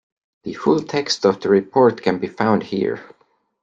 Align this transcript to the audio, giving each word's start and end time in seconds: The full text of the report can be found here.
The 0.45 0.55
full 0.55 0.81
text 0.81 1.27
of 1.27 1.41
the 1.41 1.49
report 1.49 2.01
can 2.01 2.17
be 2.17 2.25
found 2.25 2.63
here. 2.63 3.03